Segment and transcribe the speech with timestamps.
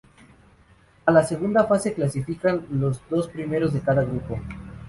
[1.05, 4.39] A la segunda fase clasifican los dos primeros de cada grupo.